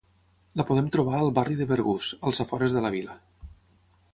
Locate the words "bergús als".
1.73-2.41